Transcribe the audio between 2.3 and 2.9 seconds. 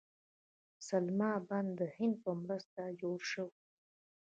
مرسته